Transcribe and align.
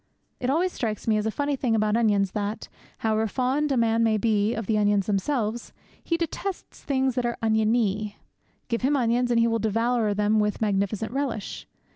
It 0.39 0.49
always 0.49 0.71
strikes 0.73 1.07
me 1.07 1.17
as 1.17 1.27
a 1.27 1.29
funny 1.29 1.55
thing 1.55 1.75
about 1.75 1.95
onions 1.95 2.31
that, 2.31 2.69
however 3.05 3.27
fond 3.27 3.71
a 3.71 3.77
man 3.77 4.03
may 4.03 4.17
be 4.17 4.55
of 4.55 4.65
the 4.65 4.75
onions 4.79 5.05
themselves, 5.05 5.73
he 6.03 6.17
detests 6.17 6.81
things 6.83 7.13
that 7.13 7.23
are 7.27 7.37
oniony. 7.43 8.15
Give 8.67 8.81
him 8.81 8.97
onions, 8.97 9.29
and 9.29 9.39
he 9.39 9.45
will 9.45 9.59
devour 9.59 10.15
them 10.15 10.39
with 10.39 10.59
magnificent 10.59 11.11
relish. 11.11 11.67